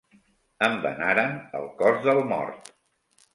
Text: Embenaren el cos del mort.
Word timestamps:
Embenaren 0.67 1.37
el 1.59 1.69
cos 1.83 2.01
del 2.09 2.23
mort. 2.33 2.73